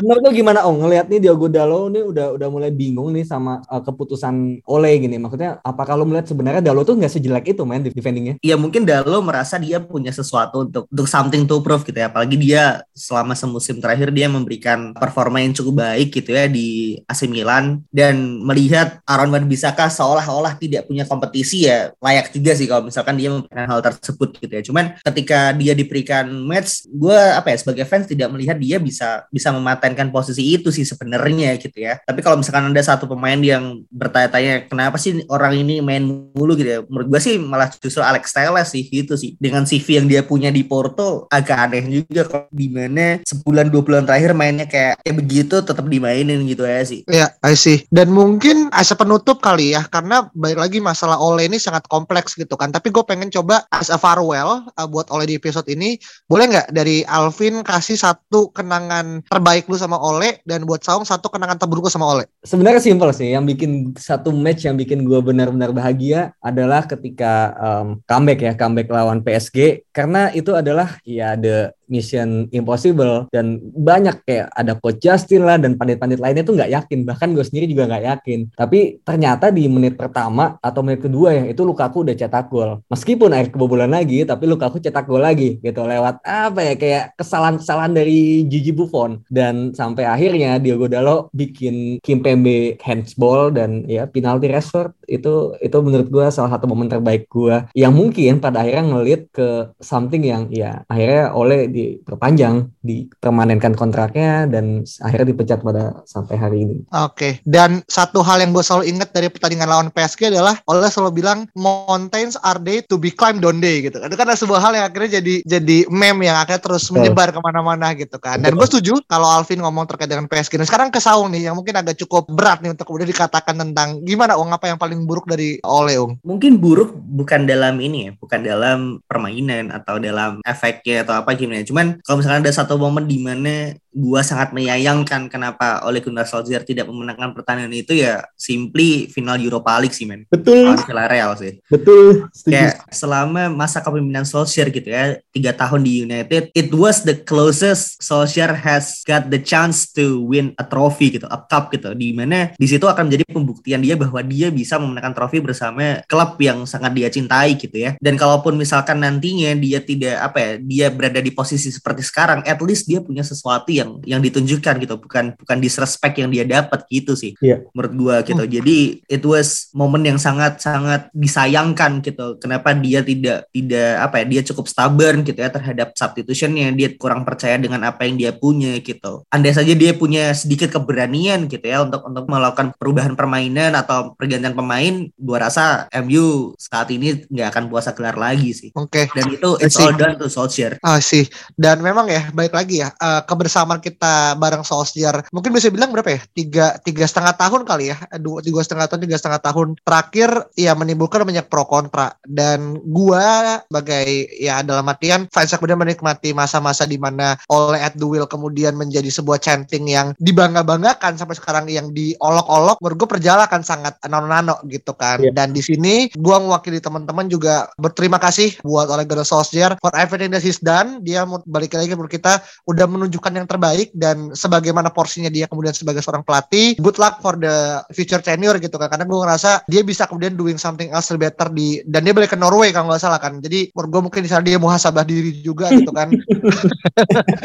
[0.00, 0.86] Menurut lo gimana Ong?
[0.86, 5.20] Ngeliat nih Diogo Dalo nih udah udah mulai bingung nih sama uh, keputusan Ole gini.
[5.20, 8.40] Maksudnya apa kalau melihat sebenarnya Dalo tuh nggak sejelek itu main defendingnya?
[8.40, 12.08] Iya mungkin Dalo merasa dia punya sesuatu untuk untuk something to prove gitu ya.
[12.08, 17.28] Apalagi dia selama semusim terakhir dia memberikan performa yang cukup baik gitu ya di AC
[17.28, 22.88] Milan dan melihat Aaron Wan Bisaka seolah-olah tidak punya kompetisi ya layak juga sih kalau
[22.88, 24.62] misalkan dia memberikan hal tersebut gitu ya.
[24.64, 29.54] Cuman ketika dia diberikan match, gue apa ya sebagai fans tidak melihat dia bisa bisa
[29.54, 32.00] mematenkan posisi itu sih sebenarnya gitu ya.
[32.02, 36.02] Tapi kalau misalkan ada satu pemain yang bertanya-tanya kenapa sih orang ini main
[36.34, 39.38] mulu gitu ya, menurut gue sih malah justru Alex Telles sih gitu sih.
[39.40, 43.82] Dengan CV yang dia punya di Porto agak aneh juga kok di mana sebulan dua
[43.82, 47.00] bulan terakhir mainnya kayak kayak begitu tetap dimainin gitu ya sih.
[47.06, 47.84] Iya, I see.
[47.88, 52.58] Dan mungkin as penutup kali ya, karena balik lagi masalah Ole ini sangat kompleks gitu
[52.58, 52.74] kan.
[52.74, 55.96] Tapi gue pengen coba as a farewell uh, buat Ole di episode ini
[56.30, 61.26] boleh nggak dari Alvin kasih satu kenangan terbaik lu sama Ole dan buat Saung satu
[61.26, 62.30] kenangan terburuk sama Ole?
[62.46, 63.34] Sebenarnya simpel sih.
[63.34, 68.86] Yang bikin satu match yang bikin gue benar-benar bahagia adalah ketika um, comeback ya, comeback
[68.86, 69.90] lawan PSG.
[69.90, 73.26] Karena itu adalah ya the Mission Impossible.
[73.28, 76.98] Dan banyak kayak ada Coach Justin lah dan pandit-pandit lainnya tuh nggak yakin.
[77.04, 78.38] Bahkan gue sendiri juga nggak yakin.
[78.54, 82.80] Tapi ternyata di menit pertama atau menit kedua ya itu Lukaku udah cetak gol.
[82.86, 85.82] Meskipun air kebobolan lagi tapi Lukaku cetak gol lagi gitu.
[85.82, 89.26] Lewat apa ya kayak kesalahan-kesalahan dari Gigi Buffon.
[89.26, 96.08] Dan sampai akhirnya Diogo Dalo bikin Kimpembe handsball dan ya penalti restart itu itu menurut
[96.08, 100.86] gue salah satu momen terbaik gue yang mungkin pada akhirnya ngelit ke something yang ya
[100.86, 106.76] akhirnya oleh di diperpanjang, dipermanenkan kontraknya dan akhirnya dipecat pada sampai hari ini.
[106.94, 107.16] Oke.
[107.16, 107.32] Okay.
[107.42, 111.48] Dan satu hal yang gue selalu ingat dari pertandingan lawan PSG adalah Oleh selalu bilang
[111.56, 113.96] mountains are they to be climbed on day gitu.
[113.96, 117.96] Itu kan sebuah hal yang akhirnya jadi jadi meme yang akhirnya terus menyebar ke mana-mana
[117.96, 118.38] gitu kan.
[118.38, 120.60] Dan gue setuju kalau Alvin ngomong terkait dengan PSG.
[120.60, 124.04] Nah sekarang ke Saung nih yang mungkin agak cukup berat nih untuk kemudian dikatakan tentang
[124.04, 126.18] gimana Ung apa yang paling buruk dari Ole Ung?
[126.24, 131.64] Mungkin buruk bukan dalam ini ya, bukan dalam permainan atau dalam efeknya atau apa gimana.
[131.64, 136.62] Cuman kalau misalnya ada satu momen di mana gua sangat menyayangkan kenapa oleh Gunnar Solskjaer
[136.62, 140.24] tidak memenangkan pertandingan itu ya simply final Europa League sih men.
[140.30, 140.78] Betul.
[140.86, 141.58] Villarreal sih.
[141.66, 142.30] Betul.
[142.30, 142.54] Setuju.
[142.54, 147.98] Kayak selama masa kepemimpinan Solskjaer gitu ya tiga tahun di United, it was the closest
[147.98, 151.90] Solskjaer has got the chance to win a trophy gitu, a cup gitu.
[151.94, 156.38] Di mana di situ akan menjadi pembuktian dia bahwa dia bisa memenangkan trofi bersama klub
[156.38, 157.98] yang sangat dia cintai gitu ya.
[157.98, 162.58] Dan kalaupun misalkan nantinya dia tidak apa ya, dia berada di posisi seperti sekarang, at
[162.62, 164.94] least dia punya sesuatu yang yang ditunjukkan gitu.
[165.00, 167.64] Bukan bukan disrespect yang dia dapat gitu sih yeah.
[167.72, 168.44] menurut gua gitu.
[168.44, 168.50] Hmm.
[168.50, 172.36] jadi it was momen yang sangat sangat disayangkan gitu.
[172.38, 176.72] Kenapa dia tidak tidak apa ya dia cukup stubborn gitu ya terhadap substitutionnya.
[176.76, 179.24] Dia kurang percaya dengan apa yang dia punya gitu.
[179.32, 184.54] Andai saja dia punya sedikit keberanian gitu ya untuk untuk melakukan perubahan permainan atau pergantian
[184.54, 188.70] pemain gua rasa MU saat ini nggak akan puasa gelar lagi sih.
[188.76, 189.06] Oke.
[189.08, 189.16] Okay.
[189.16, 190.76] dan itu it's all done to Solskjaer.
[190.84, 195.30] Ah sih dan memang ya baik lagi ya uh, kebersamaan pengalaman kita bareng Solskjaer.
[195.30, 196.20] Mungkin bisa bilang berapa ya?
[196.34, 197.96] Tiga tiga setengah tahun kali ya.
[198.18, 202.18] Dua tiga setengah tahun tiga setengah tahun terakhir ya menimbulkan banyak pro kontra.
[202.26, 208.06] Dan gua sebagai ya dalam artian fans kemudian menikmati masa-masa di mana oleh at the
[208.06, 213.94] wheel kemudian menjadi sebuah chanting yang dibangga-banggakan sampai sekarang yang diolok-olok menurut gue perjalanan sangat
[214.10, 215.22] nano-nano gitu kan.
[215.22, 215.36] Yeah.
[215.36, 219.78] dan di sini gua mewakili teman-teman juga berterima kasih buat oleh Gunnar Solskjaer.
[219.78, 223.92] For everything that he's done dia balik lagi menurut kita udah menunjukkan yang terbaik terbaik
[223.92, 228.80] dan sebagaimana porsinya dia kemudian sebagai seorang pelatih good luck for the future tenure gitu
[228.80, 228.88] kan.
[228.88, 232.38] Karena gue ngerasa dia bisa kemudian doing something else better di dan dia balik ke
[232.40, 233.36] Norway kalau nggak salah kan.
[233.44, 236.08] Jadi menurut gue mungkin di sana dia muhasabah diri juga gitu kan.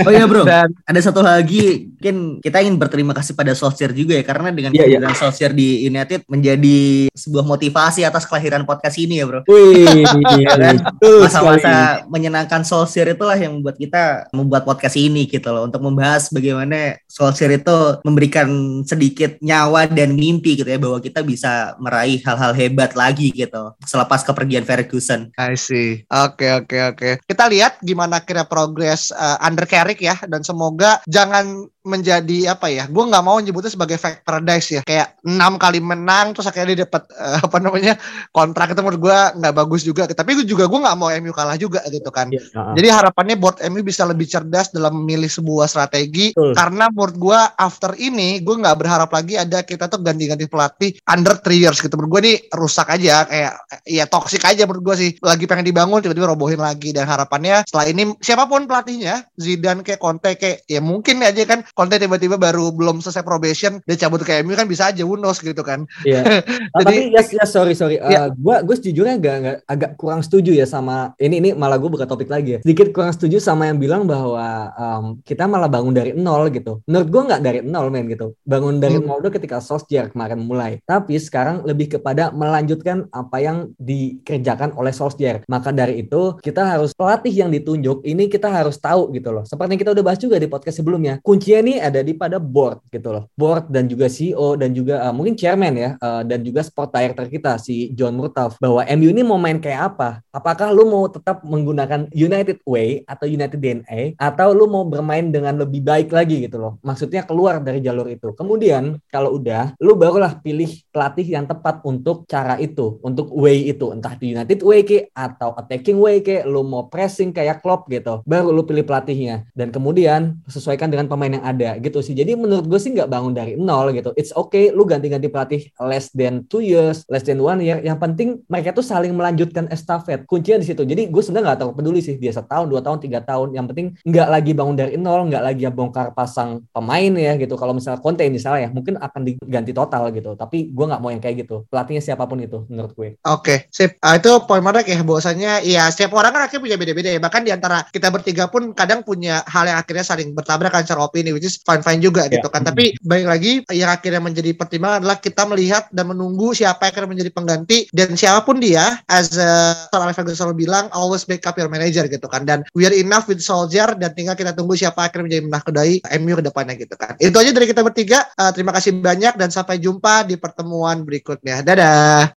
[0.06, 0.46] Oh iya bro.
[0.46, 4.78] Dan ada satu lagi mungkin kita ingin berterima kasih pada Solskjaer juga ya karena dengan
[4.78, 5.10] yeah, yeah.
[5.18, 9.42] Solskjaer di United menjadi sebuah motivasi atas kelahiran podcast ini ya bro.
[9.50, 10.06] Wih,
[10.38, 10.76] ya kan?
[11.02, 16.30] masa-masa menyenangkan Solskjaer itulah yang membuat kita membuat podcast ini gitu loh untuk membahas membahas
[16.30, 18.48] bagaimana Solskjaer itu memberikan
[18.86, 24.22] sedikit nyawa dan mimpi gitu ya bahwa kita bisa meraih hal-hal hebat lagi gitu selepas
[24.22, 25.34] kepergian Ferguson.
[25.42, 26.06] I see.
[26.14, 26.98] Oke okay, oke okay, oke.
[27.02, 27.14] Okay.
[27.26, 29.66] Kita lihat gimana kira progres uh, under
[29.98, 32.90] ya dan semoga jangan menjadi apa ya?
[32.90, 34.82] Gue nggak mau nyebutnya sebagai fake paradise ya.
[34.82, 37.94] Kayak enam kali menang terus akhirnya dia dapat uh, apa namanya
[38.34, 40.10] kontrak itu menurut gue nggak bagus juga.
[40.10, 42.34] Tapi gue juga gue nggak mau MU kalah juga gitu kan.
[42.34, 42.76] Yeah, uh -huh.
[42.76, 46.34] Jadi harapannya board MU bisa lebih cerdas dalam memilih sebuah strategi.
[46.34, 46.52] Uh.
[46.58, 51.38] Karena menurut gue after ini gue nggak berharap lagi ada kita tuh ganti-ganti pelatih under
[51.40, 51.94] three years gitu.
[51.96, 53.54] Menurut gue nih rusak aja kayak
[53.86, 55.12] ya toxic aja menurut gue sih.
[55.22, 60.02] Lagi pengen dibangun tiba-tiba robohin lagi dan harapannya setelah ini siapa pun pelatihnya Zidane kayak
[60.02, 64.40] Conte kayak ya mungkin aja kan Conte tiba-tiba baru belum selesai probation dia cabut ke
[64.42, 65.84] MU kan bisa aja Wunos gitu kan.
[66.08, 66.24] Iya.
[66.80, 68.00] Jadi, tapi yes, yes sorry sorry.
[68.00, 68.28] Ya.
[68.28, 71.92] Uh, gua gue sejujurnya agak, agak agak kurang setuju ya sama ini ini malah gue
[71.92, 72.60] buka topik lagi ya.
[72.64, 76.80] Sedikit kurang setuju sama yang bilang bahwa um, kita malah bangun dari nol gitu.
[76.88, 78.32] Menurut gue nggak dari nol men gitu.
[78.48, 79.06] Bangun dari hmm.
[79.06, 80.80] nol itu ketika Solskjaer kemarin mulai.
[80.88, 85.44] Tapi sekarang lebih kepada melanjutkan apa yang dikerjakan oleh Solskjaer.
[85.52, 89.44] Maka dari itu kita harus pelatih yang ditunjuk ini kita harus tahu gitu loh.
[89.44, 91.20] Seperti yang kita udah bahas juga di podcast sebelumnya.
[91.20, 93.26] Kuncinya ini ada di pada board gitu loh.
[93.34, 97.26] Board dan juga CEO dan juga uh, mungkin chairman ya uh, dan juga sport director
[97.26, 100.22] kita si John Murtaugh bahwa MU ini mau main kayak apa?
[100.30, 105.56] Apakah lu mau tetap menggunakan United Way atau United DNA atau lu mau bermain dengan
[105.58, 106.78] lebih baik lagi gitu loh.
[106.84, 108.36] Maksudnya keluar dari jalur itu.
[108.36, 113.96] Kemudian kalau udah lu barulah pilih pelatih yang tepat untuk cara itu, untuk way itu,
[113.96, 118.22] entah di United Way ke atau attacking way ke, lu mau pressing kayak Klopp gitu.
[118.28, 122.14] Baru lu pilih pelatihnya dan kemudian sesuaikan dengan pemain yang ada gitu sih.
[122.18, 124.12] Jadi menurut gue sih nggak bangun dari nol gitu.
[124.16, 127.82] It's okay lu ganti-ganti pelatih less than two years, less than one year.
[127.82, 130.24] Yang penting mereka tuh saling melanjutkan estafet.
[130.26, 130.82] Kuncinya di situ.
[130.86, 133.54] Jadi gue sebenarnya nggak tahu peduli sih dia setahun, dua tahun, tiga tahun.
[133.58, 137.60] Yang penting nggak lagi bangun dari nol, nggak lagi bongkar pasang pemain ya gitu.
[137.60, 140.38] Kalau misalnya konten misalnya ya mungkin akan diganti total gitu.
[140.38, 141.68] Tapi gue nggak mau yang kayak gitu.
[141.68, 143.10] Pelatihnya siapa pun itu menurut gue.
[143.26, 143.98] Oke, okay, sip.
[144.00, 147.20] Uh, itu poin menarik ya bahwasanya ya setiap orang kan akhirnya punya beda-beda ya.
[147.20, 151.32] Bahkan di antara kita bertiga pun kadang punya hal yang akhirnya saling bertabrak secara opini
[151.46, 152.42] is fine-fine juga yeah.
[152.42, 152.66] gitu kan.
[152.66, 157.06] Tapi baik lagi yang akhirnya menjadi pertimbangan adalah kita melihat dan menunggu siapa yang akan
[157.14, 161.56] menjadi pengganti dan siapa pun dia as a Sir Alex Ferguson bilang always back up
[161.56, 165.06] your manager gitu kan dan we are enough with soldier dan tinggal kita tunggu siapa
[165.06, 167.14] yang akan menjadi menahkodai MU ke depannya gitu kan.
[167.22, 168.26] Itu aja dari kita bertiga.
[168.36, 171.62] Uh, terima kasih banyak dan sampai jumpa di pertemuan berikutnya.
[171.62, 172.34] Dadah.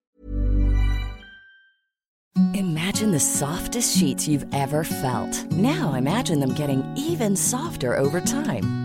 [2.54, 5.32] Imagine the softest sheets you've ever felt.
[5.52, 8.85] Now imagine them getting even softer over time.